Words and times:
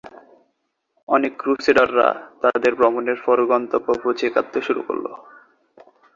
অনেক 1.09 1.33
ক্রুসেডাররা 1.37 2.07
তাদের 2.41 2.71
এত 2.71 2.77
ভ্রমণের 2.79 3.19
পর 3.25 3.37
গন্তব্যে 3.51 3.93
পৌঁছে 4.01 4.25
কাঁদতে 4.35 4.59
শুরু 4.67 4.81
করলো। 4.87 5.11